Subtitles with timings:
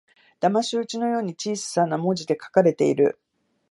[0.39, 3.19] だまし討ちのように小さな文字で書かれている